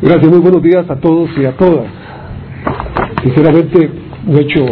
Gracias, 0.00 0.30
muy 0.30 0.38
buenos 0.38 0.62
días 0.62 0.88
a 0.88 0.94
todos 0.94 1.28
y 1.36 1.44
a 1.44 1.56
todas. 1.56 1.86
Sinceramente, 3.24 3.90
un 4.28 4.38
hecho 4.38 4.64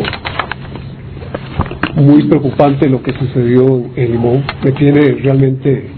muy 1.96 2.28
preocupante 2.28 2.88
lo 2.88 3.02
que 3.02 3.12
sucedió 3.12 3.86
en 3.96 4.12
Limón. 4.12 4.44
Me 4.64 4.70
tiene 4.70 5.00
realmente 5.20 5.88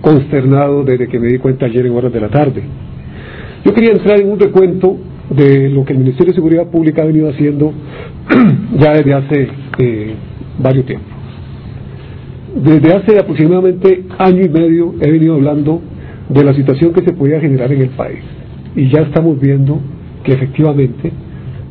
consternado 0.00 0.82
desde 0.82 1.06
que 1.06 1.20
me 1.20 1.28
di 1.28 1.38
cuenta 1.38 1.66
ayer 1.66 1.86
en 1.86 1.92
horas 1.92 2.12
de 2.12 2.20
la 2.20 2.28
tarde. 2.28 2.60
Yo 3.64 3.72
quería 3.72 3.92
entrar 3.92 4.20
en 4.20 4.32
un 4.32 4.40
recuento 4.40 4.96
de 5.30 5.68
lo 5.68 5.84
que 5.84 5.92
el 5.92 6.00
Ministerio 6.00 6.32
de 6.32 6.34
Seguridad 6.34 6.66
Pública 6.66 7.02
ha 7.02 7.06
venido 7.06 7.30
haciendo 7.30 7.72
ya 8.80 8.94
desde 8.94 9.14
hace 9.14 9.48
eh, 9.78 10.14
varios 10.58 10.86
tiempos. 10.86 11.08
Desde 12.56 12.94
hace 12.96 13.16
aproximadamente 13.16 14.06
año 14.18 14.42
y 14.42 14.48
medio 14.48 14.94
he 15.00 15.08
venido 15.08 15.34
hablando 15.34 15.80
de 16.28 16.42
la 16.42 16.52
situación 16.52 16.92
que 16.92 17.04
se 17.04 17.12
podía 17.12 17.38
generar 17.38 17.72
en 17.72 17.82
el 17.82 17.90
país 17.90 18.41
y 18.74 18.88
ya 18.88 19.00
estamos 19.00 19.38
viendo 19.40 19.80
que 20.24 20.32
efectivamente 20.32 21.12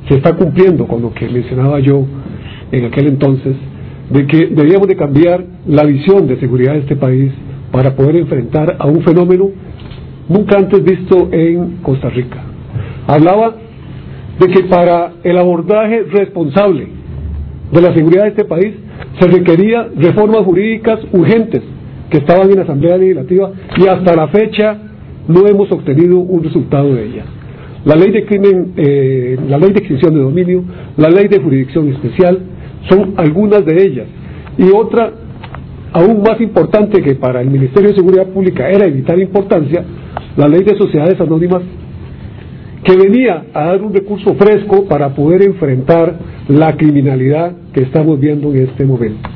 se 0.07 0.15
está 0.15 0.35
cumpliendo 0.35 0.87
con 0.87 1.01
lo 1.01 1.13
que 1.13 1.27
mencionaba 1.29 1.79
yo 1.79 2.05
en 2.71 2.85
aquel 2.85 3.07
entonces, 3.07 3.55
de 4.09 4.27
que 4.27 4.47
debíamos 4.47 4.87
de 4.87 4.95
cambiar 4.95 5.43
la 5.67 5.83
visión 5.83 6.27
de 6.27 6.39
seguridad 6.39 6.73
de 6.73 6.79
este 6.79 6.95
país 6.95 7.31
para 7.71 7.95
poder 7.95 8.17
enfrentar 8.17 8.75
a 8.79 8.87
un 8.87 9.01
fenómeno 9.03 9.49
nunca 10.27 10.57
antes 10.57 10.83
visto 10.83 11.29
en 11.31 11.77
Costa 11.81 12.09
Rica. 12.09 12.37
Hablaba 13.07 13.55
de 14.39 14.47
que 14.47 14.63
para 14.63 15.13
el 15.23 15.37
abordaje 15.37 16.03
responsable 16.03 16.87
de 17.71 17.81
la 17.81 17.93
seguridad 17.93 18.23
de 18.23 18.29
este 18.29 18.45
país 18.45 18.73
se 19.19 19.27
requería 19.27 19.87
reformas 19.95 20.43
jurídicas 20.43 20.99
urgentes 21.13 21.61
que 22.09 22.17
estaban 22.17 22.49
en 22.49 22.57
la 22.57 22.63
Asamblea 22.63 22.97
Legislativa 22.97 23.51
y 23.77 23.87
hasta 23.87 24.15
la 24.15 24.27
fecha 24.27 24.77
no 25.31 25.47
hemos 25.47 25.71
obtenido 25.71 26.19
un 26.19 26.43
resultado 26.43 26.93
de 26.93 27.05
ellas. 27.05 27.25
La 27.85 27.95
ley 27.95 28.11
de 28.11 28.25
crimen, 28.25 28.73
eh, 28.77 29.37
la 29.47 29.57
ley 29.57 29.71
de 29.71 29.79
extinción 29.79 30.13
de 30.13 30.19
dominio, 30.19 30.63
la 30.97 31.09
ley 31.09 31.27
de 31.27 31.39
jurisdicción 31.39 31.87
especial, 31.89 32.39
son 32.89 33.13
algunas 33.17 33.65
de 33.65 33.83
ellas. 33.83 34.07
Y 34.57 34.69
otra, 34.71 35.11
aún 35.93 36.21
más 36.21 36.39
importante 36.39 37.01
que 37.01 37.15
para 37.15 37.41
el 37.41 37.49
Ministerio 37.49 37.89
de 37.89 37.95
Seguridad 37.95 38.27
Pública 38.27 38.69
era 38.69 38.85
evitar 38.85 39.17
importancia, 39.19 39.83
la 40.37 40.47
ley 40.47 40.63
de 40.63 40.77
sociedades 40.77 41.19
anónimas, 41.19 41.63
que 42.83 42.95
venía 42.95 43.45
a 43.53 43.65
dar 43.65 43.81
un 43.81 43.93
recurso 43.93 44.33
fresco 44.35 44.85
para 44.85 45.09
poder 45.15 45.43
enfrentar 45.43 46.19
la 46.47 46.75
criminalidad 46.75 47.53
que 47.73 47.81
estamos 47.81 48.19
viendo 48.19 48.51
en 48.53 48.67
este 48.67 48.85
momento. 48.85 49.29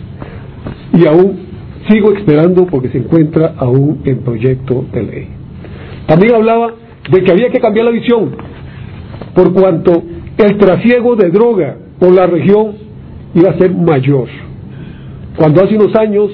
Y 0.93 1.07
aún 1.07 1.45
sigo 1.89 2.13
esperando 2.13 2.65
porque 2.65 2.89
se 2.89 2.99
encuentra 2.99 3.53
aún 3.57 4.01
en 4.05 4.19
proyecto 4.19 4.85
de 4.91 5.03
ley. 5.03 5.27
También 6.07 6.35
hablaba 6.35 6.73
de 7.09 7.23
que 7.23 7.31
había 7.31 7.49
que 7.49 7.59
cambiar 7.59 7.85
la 7.85 7.91
visión, 7.91 8.35
por 9.33 9.53
cuanto 9.53 10.03
el 10.37 10.57
trasiego 10.57 11.15
de 11.15 11.29
droga 11.29 11.77
por 11.99 12.13
la 12.13 12.27
región 12.27 12.73
iba 13.33 13.49
a 13.49 13.57
ser 13.57 13.71
mayor. 13.73 14.27
Cuando 15.35 15.63
hace 15.63 15.75
unos 15.75 15.95
años 15.95 16.31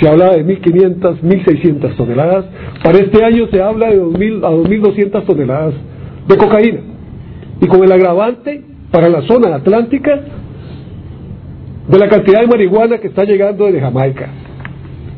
se 0.00 0.08
hablaba 0.08 0.36
de 0.36 0.44
1.500, 0.44 1.20
1.600 1.20 1.96
toneladas, 1.96 2.44
para 2.82 2.98
este 2.98 3.24
año 3.24 3.46
se 3.50 3.60
habla 3.60 3.90
de 3.90 4.00
2.000 4.00 4.44
a 4.44 4.50
2.200 4.50 5.26
toneladas 5.26 5.74
de 6.28 6.36
cocaína. 6.36 6.80
Y 7.60 7.66
con 7.66 7.82
el 7.82 7.90
agravante 7.90 8.62
para 8.90 9.08
la 9.08 9.22
zona 9.22 9.56
atlántica 9.56 10.20
de 11.88 11.98
la 11.98 12.08
cantidad 12.08 12.40
de 12.40 12.46
marihuana 12.46 12.98
que 12.98 13.08
está 13.08 13.24
llegando 13.24 13.64
desde 13.66 13.80
Jamaica. 13.80 14.28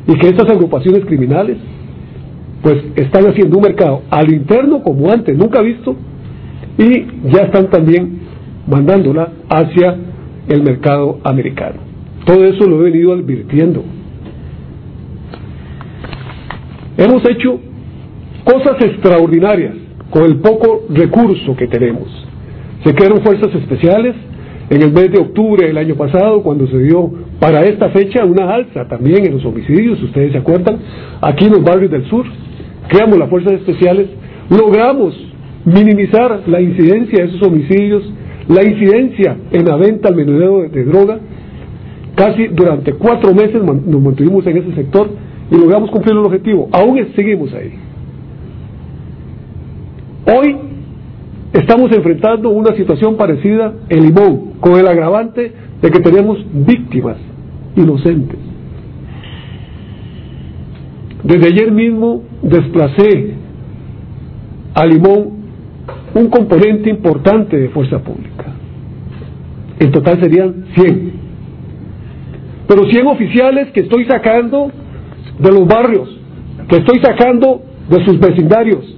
Y 0.07 0.17
que 0.17 0.29
estas 0.29 0.49
agrupaciones 0.49 1.05
criminales 1.05 1.57
pues 2.61 2.77
están 2.95 3.25
haciendo 3.27 3.57
un 3.57 3.63
mercado 3.63 4.03
al 4.09 4.31
interno 4.31 4.83
como 4.83 5.11
antes 5.11 5.35
nunca 5.37 5.61
visto 5.61 5.95
y 6.77 7.05
ya 7.31 7.43
están 7.43 7.69
también 7.69 8.19
mandándola 8.67 9.31
hacia 9.49 9.95
el 10.47 10.63
mercado 10.63 11.19
americano. 11.23 11.79
Todo 12.25 12.45
eso 12.45 12.65
lo 12.65 12.81
he 12.81 12.91
venido 12.91 13.13
advirtiendo. 13.13 13.83
Hemos 16.97 17.27
hecho 17.27 17.59
cosas 18.43 18.81
extraordinarias 18.81 19.75
con 20.09 20.23
el 20.23 20.37
poco 20.37 20.83
recurso 20.89 21.55
que 21.55 21.67
tenemos. 21.67 22.07
Se 22.83 22.93
crearon 22.93 23.21
fuerzas 23.23 23.53
especiales 23.55 24.15
en 24.71 24.81
el 24.81 24.93
mes 24.93 25.11
de 25.11 25.19
octubre 25.19 25.67
del 25.67 25.77
año 25.77 25.95
pasado, 25.95 26.41
cuando 26.43 26.65
se 26.65 26.77
dio 26.77 27.11
para 27.41 27.65
esta 27.65 27.89
fecha 27.89 28.23
una 28.23 28.53
alza 28.53 28.87
también 28.87 29.25
en 29.25 29.33
los 29.33 29.43
homicidios, 29.43 30.01
ustedes 30.01 30.31
se 30.31 30.37
acuerdan, 30.37 30.77
aquí 31.19 31.45
en 31.45 31.51
los 31.51 31.61
barrios 31.61 31.91
del 31.91 32.05
sur, 32.05 32.25
creamos 32.87 33.19
las 33.19 33.29
fuerzas 33.29 33.51
especiales, 33.51 34.07
logramos 34.49 35.13
minimizar 35.65 36.43
la 36.47 36.61
incidencia 36.61 37.21
de 37.21 37.29
esos 37.29 37.45
homicidios, 37.45 38.13
la 38.47 38.63
incidencia 38.63 39.35
en 39.51 39.65
la 39.65 39.75
venta 39.75 40.07
al 40.07 40.15
menudeo 40.15 40.61
de, 40.61 40.85
droga, 40.85 41.19
casi 42.15 42.47
durante 42.47 42.93
cuatro 42.93 43.33
meses 43.33 43.61
nos 43.61 44.01
mantuvimos 44.01 44.47
en 44.47 44.55
ese 44.55 44.73
sector 44.73 45.09
y 45.51 45.55
logramos 45.55 45.91
cumplir 45.91 46.13
el 46.13 46.19
objetivo, 46.19 46.69
aún 46.71 46.97
seguimos 47.13 47.53
ahí. 47.53 47.73
Hoy 50.33 50.55
estamos 51.71 51.89
enfrentando 51.93 52.49
una 52.49 52.75
situación 52.75 53.15
parecida 53.15 53.73
en 53.87 54.03
Limón, 54.03 54.55
con 54.59 54.77
el 54.77 54.85
agravante 54.85 55.53
de 55.81 55.89
que 55.89 56.01
tenemos 56.01 56.37
víctimas 56.51 57.15
inocentes. 57.77 58.37
Desde 61.23 61.47
ayer 61.47 61.71
mismo 61.71 62.23
desplacé 62.41 63.35
a 64.73 64.85
Limón 64.85 65.29
un 66.13 66.27
componente 66.29 66.89
importante 66.89 67.55
de 67.55 67.69
fuerza 67.69 67.99
pública. 67.99 68.47
En 69.79 69.91
total 69.93 70.19
serían 70.19 70.65
100. 70.75 71.13
Pero 72.67 72.83
100 72.83 73.07
oficiales 73.07 73.71
que 73.71 73.79
estoy 73.79 74.03
sacando 74.07 74.71
de 75.39 75.51
los 75.53 75.65
barrios, 75.65 76.19
que 76.67 76.75
estoy 76.75 76.99
sacando 76.99 77.61
de 77.89 78.03
sus 78.03 78.19
vecindarios, 78.19 78.90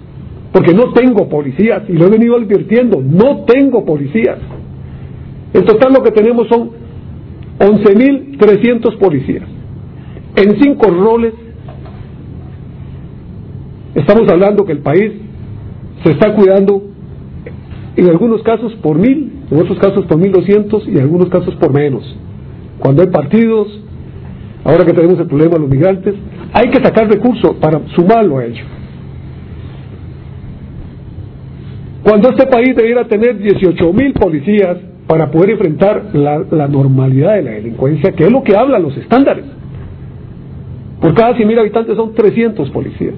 porque 0.54 0.74
no 0.74 0.94
tengo 0.94 1.28
policías, 1.28 1.84
y 1.90 1.94
lo 1.94 2.06
he 2.06 2.10
venido 2.10 2.38
advirtiendo, 2.38 3.02
no 3.02 3.44
tengo 3.44 3.84
policías. 3.84 4.38
En 5.54 5.66
total 5.66 5.94
lo 5.94 6.04
que 6.04 6.12
tenemos 6.12 6.48
son 6.48 6.70
11.300 7.60 8.98
policías, 8.98 9.48
en 10.36 10.62
cinco 10.62 10.90
roles 10.90 11.34
Estamos 13.96 14.28
hablando 14.28 14.66
que 14.66 14.72
el 14.72 14.80
país 14.80 15.12
se 16.04 16.12
está 16.12 16.34
cuidando 16.34 16.82
en 17.96 18.10
algunos 18.10 18.42
casos 18.42 18.74
por 18.82 18.98
mil, 18.98 19.32
en 19.52 19.60
otros 19.60 19.78
casos 19.78 20.06
por 20.08 20.18
mil 20.18 20.32
doscientos 20.32 20.84
y 20.88 20.94
en 20.94 21.02
algunos 21.02 21.30
casos 21.30 21.56
por 21.56 21.72
menos. 21.72 22.04
Cuando 22.80 23.04
hay 23.04 23.10
partidos, 23.10 23.68
ahora 24.64 24.84
que 24.84 24.94
tenemos 24.94 25.20
el 25.20 25.28
problema 25.28 25.54
de 25.54 25.60
los 25.60 25.70
migrantes, 25.70 26.16
hay 26.54 26.72
que 26.72 26.84
sacar 26.84 27.08
recursos 27.08 27.56
para 27.62 27.82
sumarlo 27.96 28.40
a 28.40 28.46
ello. 28.46 28.64
Cuando 32.04 32.30
este 32.30 32.46
país 32.48 32.76
debiera 32.76 33.08
tener 33.08 33.38
18 33.38 33.94
mil 33.94 34.14
policías 34.14 34.78
para 35.08 35.32
poder 35.32 35.52
enfrentar 35.52 36.10
la, 36.14 36.68
normalidad 36.68 37.36
de 37.36 37.44
la 37.44 37.52
delincuencia, 37.52 38.12
que 38.12 38.26
es 38.26 38.32
lo 38.32 38.44
que 38.44 38.56
hablan 38.56 38.84
los 38.84 38.96
estándares. 38.98 39.46
Por 41.00 41.14
cada 41.14 41.36
100 41.36 41.48
mil 41.48 41.60
habitantes 41.60 41.96
son 41.96 42.14
300 42.14 42.70
policías. 42.72 43.16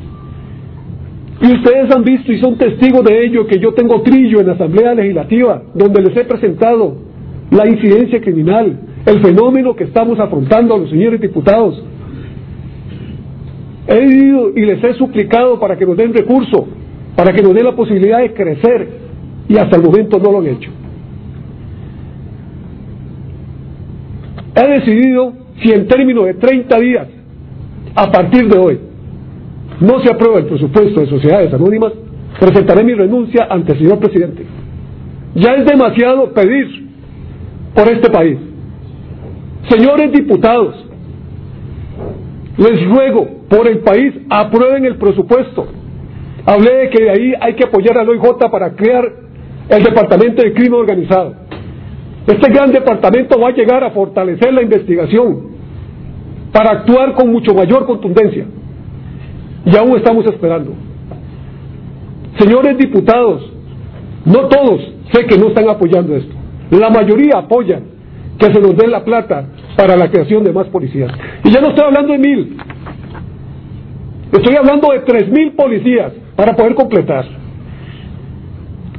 Y 1.42 1.54
ustedes 1.54 1.94
han 1.94 2.04
visto 2.04 2.32
y 2.32 2.40
son 2.40 2.58
testigos 2.58 3.04
de 3.04 3.26
ello 3.26 3.46
que 3.48 3.60
yo 3.60 3.74
tengo 3.74 4.02
trillo 4.02 4.40
en 4.40 4.48
la 4.48 4.54
Asamblea 4.54 4.94
Legislativa, 4.94 5.64
donde 5.74 6.02
les 6.02 6.16
he 6.18 6.24
presentado 6.24 6.96
la 7.52 7.68
incidencia 7.68 8.22
criminal, 8.22 8.80
el 9.06 9.22
fenómeno 9.22 9.76
que 9.76 9.84
estamos 9.86 10.20
afrontando 10.20 10.76
a 10.76 10.78
los 10.78 10.90
señores 10.90 11.20
diputados. 11.20 11.84
He 13.88 14.04
ido 14.04 14.52
y 14.56 14.62
les 14.62 14.84
he 14.84 14.94
suplicado 14.94 15.60
para 15.60 15.78
que 15.78 15.86
nos 15.86 15.98
den 15.98 16.14
recursos, 16.14 16.66
para 17.16 17.34
que 17.34 17.42
nos 17.42 17.54
den 17.54 17.66
la 17.66 17.76
posibilidad 17.76 18.20
de 18.20 18.34
crecer, 18.34 18.90
y 19.48 19.58
hasta 19.58 19.78
el 19.78 19.84
momento 19.84 20.20
no 20.20 20.32
lo 20.32 20.40
han 20.40 20.48
hecho. 20.48 20.72
He 24.56 24.80
decidido 24.80 25.34
si 25.62 25.72
en 25.72 25.88
términos 25.88 26.26
de 26.26 26.34
30 26.36 26.80
días, 26.80 27.08
a 27.96 28.12
partir 28.12 28.48
de 28.48 28.58
hoy, 28.58 28.80
no 29.80 30.02
se 30.02 30.12
aprueba 30.12 30.40
el 30.40 30.46
presupuesto 30.46 31.02
de 31.02 31.08
sociedades 31.08 31.54
anónimas, 31.54 31.94
presentaré 32.40 32.84
mi 32.84 32.94
renuncia 32.94 33.48
ante 33.50 33.74
el 33.74 33.80
señor 33.80 34.00
presidente. 34.00 34.46
Ya 35.36 35.54
es 35.56 35.66
demasiado 35.66 36.34
pedir 36.34 36.90
por 37.74 37.90
este 37.92 38.10
país. 38.10 38.38
Señores 39.70 40.12
diputados, 40.12 40.86
les 42.58 42.88
ruego 42.88 43.28
por 43.50 43.68
el 43.68 43.80
país 43.80 44.14
aprueben 44.30 44.86
el 44.86 44.96
presupuesto. 44.96 45.68
Hablé 46.46 46.76
de 46.76 46.90
que 46.90 47.10
ahí 47.10 47.34
hay 47.42 47.56
que 47.56 47.66
apoyar 47.66 47.98
al 47.98 48.08
OIJ 48.08 48.50
para 48.52 48.76
crear 48.76 49.12
el 49.70 49.84
Departamento 49.84 50.44
de 50.44 50.54
Crimen 50.54 50.80
Organizado. 50.80 51.34
Este 52.28 52.52
gran 52.52 52.72
departamento 52.72 53.40
va 53.40 53.50
a 53.50 53.52
llegar 53.52 53.84
a 53.84 53.92
fortalecer 53.92 54.54
la 54.54 54.62
investigación 54.62 55.56
para 56.52 56.72
actuar 56.72 57.14
con 57.14 57.32
mucho 57.32 57.54
mayor 57.54 57.86
contundencia 57.86 58.46
y 59.66 59.76
aún 59.76 59.98
estamos 59.98 60.26
esperando. 60.28 60.74
Señores 62.38 62.78
diputados, 62.78 63.52
no 64.26 64.48
todos 64.48 64.82
sé 65.12 65.26
que 65.26 65.38
no 65.38 65.48
están 65.48 65.68
apoyando 65.70 66.16
esto. 66.16 66.34
La 66.72 66.90
mayoría 66.90 67.40
apoyan 67.40 67.84
que 68.38 68.46
se 68.48 68.60
nos 68.60 68.76
dé 68.76 68.88
la 68.88 69.04
plata 69.04 69.46
para 69.76 69.96
la 69.96 70.10
creación 70.10 70.44
de 70.44 70.52
más 70.52 70.68
policías. 70.68 71.12
Y 71.44 71.52
ya 71.52 71.62
no 71.62 71.70
estoy 71.70 71.86
hablando 71.86 72.14
de 72.14 72.20
mil, 72.20 72.58
estoy 74.32 74.56
hablando 74.56 74.92
de 74.92 75.00
tres 75.00 75.30
mil 75.30 75.54
policías 75.54 76.12
para 76.36 76.56
poder 76.56 76.76
completar. 76.76 77.26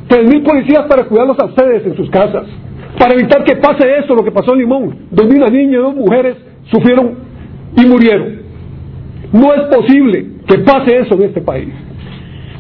Tres 0.09 0.29
mil 0.29 0.43
policías 0.43 0.87
para 0.87 1.05
cuidarlos 1.05 1.39
a 1.41 1.47
ustedes 1.47 1.85
en 1.87 1.97
sus 1.97 2.09
casas, 2.11 2.45
para 2.99 3.15
evitar 3.15 3.45
que 3.45 3.57
pase 3.57 3.99
eso, 3.99 4.15
lo 4.15 4.25
que 4.25 4.31
pasó 4.31 4.53
en 4.53 4.61
Limón, 4.61 4.97
donde 5.11 5.37
una 5.37 5.49
niña 5.49 5.73
y 5.73 5.83
dos 5.83 5.95
mujeres 5.95 6.37
sufrieron 6.71 7.15
y 7.77 7.87
murieron. 7.87 8.47
No 9.33 9.53
es 9.53 9.63
posible 9.63 10.27
que 10.47 10.59
pase 10.59 10.99
eso 10.99 11.15
en 11.15 11.23
este 11.23 11.41
país. 11.41 11.69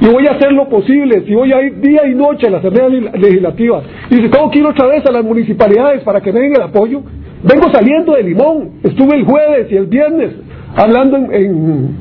Y 0.00 0.08
voy 0.08 0.26
a 0.26 0.32
hacer 0.32 0.52
lo 0.52 0.68
posible, 0.68 1.24
si 1.26 1.34
voy 1.34 1.52
a 1.52 1.62
ir 1.62 1.80
día 1.80 2.06
y 2.06 2.14
noche 2.14 2.48
a 2.48 2.50
las 2.50 2.64
asambleas 2.64 3.14
legislativas, 3.18 3.84
y 4.10 4.16
si 4.16 4.28
tengo 4.28 4.50
que 4.50 4.58
ir 4.58 4.66
otra 4.66 4.88
vez 4.88 5.06
a 5.06 5.12
las 5.12 5.24
municipalidades 5.24 6.02
para 6.02 6.20
que 6.20 6.32
me 6.32 6.40
den 6.40 6.52
el 6.54 6.62
apoyo, 6.62 7.02
vengo 7.42 7.70
saliendo 7.72 8.12
de 8.12 8.22
Limón, 8.24 8.72
estuve 8.82 9.16
el 9.16 9.24
jueves 9.24 9.68
y 9.70 9.76
el 9.76 9.86
viernes 9.86 10.32
hablando 10.74 11.16
en, 11.16 11.96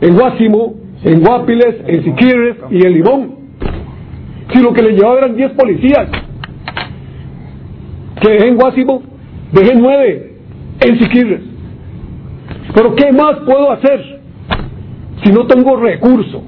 en, 0.00 0.16
en 1.04 1.20
Guapiles, 1.20 1.76
en 1.86 2.04
Siquirres 2.04 2.56
y 2.70 2.86
en 2.86 2.92
Limón. 2.92 3.34
Si 4.52 4.60
lo 4.60 4.72
que 4.72 4.82
le 4.82 4.92
llevaba 4.92 5.18
eran 5.18 5.36
10 5.36 5.52
policías, 5.52 6.08
que 8.20 8.30
dejé 8.30 8.48
en 8.48 8.56
Guásimo, 8.56 9.02
dejé 9.52 9.74
9 9.74 10.32
en 10.80 10.98
Siquirres. 10.98 11.40
Pero 12.74 12.94
¿qué 12.94 13.12
más 13.12 13.36
puedo 13.46 13.70
hacer 13.70 14.20
si 15.22 15.30
no 15.30 15.46
tengo 15.46 15.76
recurso? 15.76 16.42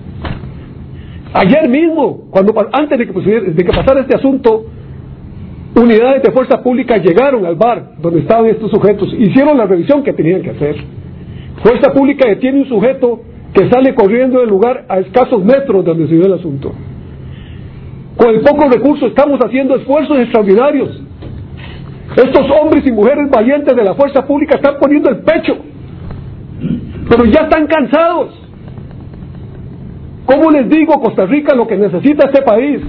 Ayer 1.35 1.69
mismo, 1.69 2.29
cuando 2.31 2.55
antes 2.73 2.99
de 2.99 3.07
que, 3.07 3.41
de 3.41 3.65
que 3.65 3.73
pasara 3.73 4.01
este 4.01 4.17
asunto, 4.17 4.67
unidades 5.75 6.23
de 6.23 6.33
fuerza 6.33 6.63
pública 6.63 6.97
llegaron 6.97 7.45
al 7.45 7.57
bar 7.57 7.97
donde 7.99 8.21
estaban 8.21 8.47
estos 8.47 8.71
sujetos, 8.71 9.13
hicieron 9.13 9.59
la 9.59 9.67
revisión 9.67 10.03
que 10.03 10.15
tenían 10.15 10.41
que 10.41 10.51
hacer. 10.51 10.77
Fuerza 11.63 11.93
pública 11.93 12.29
detiene 12.29 12.61
un 12.61 12.69
sujeto 12.69 13.21
que 13.57 13.71
sale 13.71 13.95
corriendo 13.95 14.41
del 14.41 14.51
lugar 14.51 14.85
a 14.87 14.99
escasos 14.99 15.43
metros 15.43 15.83
donde 15.83 16.07
se 16.07 16.15
dio 16.15 16.27
el 16.27 16.35
asunto. 16.35 16.73
Con 18.15 18.35
el 18.35 18.43
poco 18.43 18.69
recurso 18.69 19.07
estamos 19.07 19.41
haciendo 19.41 19.77
esfuerzos 19.77 20.19
extraordinarios. 20.19 21.01
Estos 22.17 22.47
hombres 22.51 22.87
y 22.87 22.93
mujeres 22.93 23.31
valientes 23.31 23.75
de 23.75 23.83
la 23.83 23.95
fuerza 23.95 24.27
pública 24.27 24.57
están 24.57 24.75
poniendo 24.79 25.09
el 25.09 25.21
pecho, 25.21 25.57
pero 27.09 27.25
ya 27.25 27.41
están 27.45 27.67
cansados. 27.67 28.29
¿Cómo 30.27 30.51
les 30.51 30.69
digo, 30.69 31.01
Costa 31.01 31.25
Rica, 31.25 31.55
lo 31.55 31.67
que 31.67 31.79
necesita 31.79 32.27
este 32.27 32.43
país? 32.43 32.83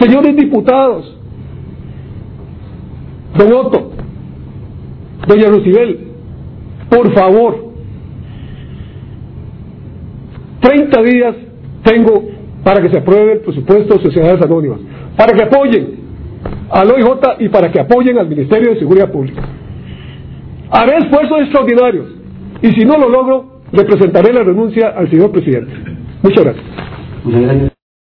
Señores 0.00 0.34
diputados, 0.34 1.14
don 3.36 3.52
Otto, 3.52 3.90
doña 5.26 5.48
Lucibel, 5.48 6.08
por 6.88 7.12
favor, 7.12 7.71
30 10.62 11.02
días 11.02 11.34
tengo 11.84 12.28
para 12.64 12.80
que 12.80 12.88
se 12.90 12.98
apruebe 12.98 13.32
el 13.32 13.40
presupuesto 13.40 13.96
de 13.96 14.02
sociedades 14.02 14.40
anónimas, 14.42 14.78
para 15.16 15.32
que 15.34 15.42
apoyen 15.42 16.00
al 16.70 16.90
OIJ 16.90 17.06
y 17.40 17.48
para 17.48 17.70
que 17.70 17.80
apoyen 17.80 18.18
al 18.18 18.28
Ministerio 18.28 18.70
de 18.70 18.78
Seguridad 18.78 19.10
Pública. 19.10 19.42
Haré 20.70 20.98
esfuerzos 20.98 21.40
extraordinarios 21.40 22.06
y 22.62 22.68
si 22.68 22.84
no 22.84 22.96
lo 22.96 23.08
logro, 23.08 23.60
le 23.72 23.84
presentaré 23.84 24.32
la 24.32 24.42
renuncia 24.42 24.88
al 24.96 25.10
señor 25.10 25.32
presidente. 25.32 25.72
Muchas 26.22 26.44
gracias. 26.44 27.71